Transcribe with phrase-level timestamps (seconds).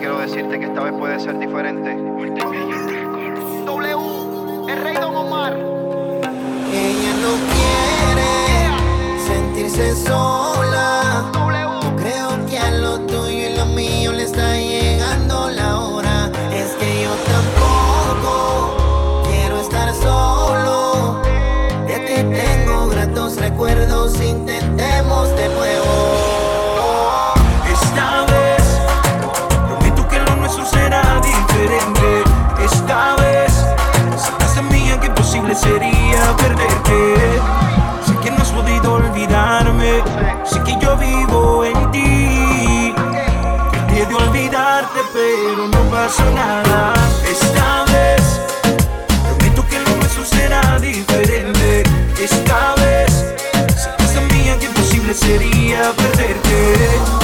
[0.00, 1.90] quiero decirte que esta vez puede ser diferente.
[3.66, 5.52] W, el rey Don Omar.
[5.52, 10.89] Ella no quiere sentirse sola.
[55.20, 57.19] sería perderte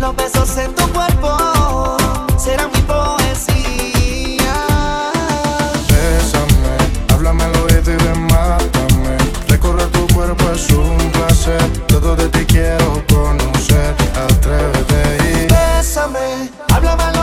[0.00, 1.36] los besos en tu cuerpo
[2.36, 4.56] serán mi poesía.
[5.88, 9.16] Bésame, háblame al oído y demátame.
[9.48, 11.62] Recorrer tu cuerpo es un placer.
[11.88, 13.94] Todo de ti quiero conocer.
[14.28, 15.46] Atrévete y
[15.76, 17.17] bésame, háblame al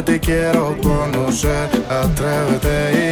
[0.00, 1.68] te quiero conocer.
[1.90, 3.11] Atrévete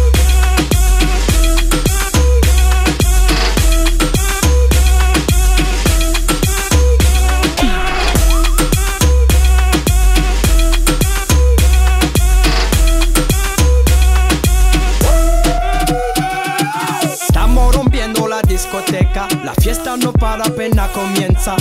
[19.43, 21.55] La fiesta no para pena comienza.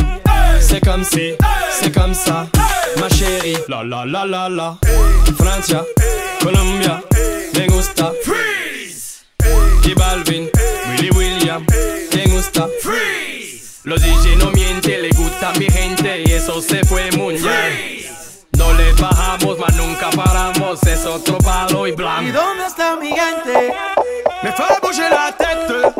[0.61, 1.35] Se c'est comme si,
[2.99, 3.09] ma
[3.69, 4.76] La la la la la.
[5.38, 5.83] Francia,
[6.42, 7.02] Colombia,
[7.54, 8.12] me gusta.
[8.23, 9.25] Freeze.
[9.83, 10.50] Kibalvin, Balvin,
[10.99, 11.64] Willy William,
[12.14, 12.69] me gusta.
[12.83, 13.80] Freeze.
[13.85, 18.14] Los DJ no mienten, le gusta mi gente y eso se fue muy bien.
[18.59, 22.25] No le bajamos, mas nunca paramos, es otro palo y blanco.
[22.25, 23.73] ¿Y dónde está mi gente?
[24.42, 26.00] Me fue a la tête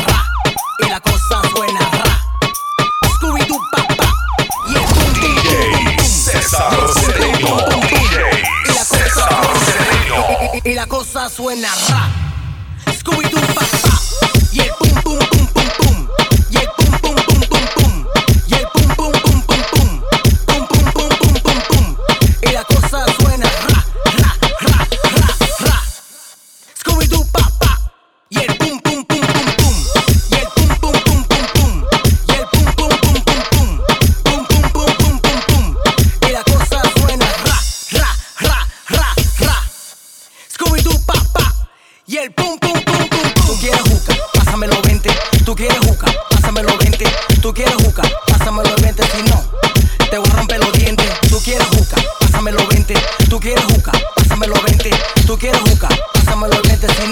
[11.41, 11.90] when I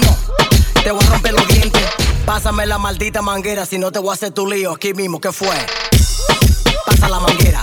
[0.02, 0.16] no.
[0.82, 1.82] Te voy a romper los dientes.
[2.26, 5.32] Pásame la maldita manguera, si no te voy a hacer tu lío aquí mismo, ¿qué
[5.32, 5.54] fue?
[6.86, 7.62] Pasa la manguera.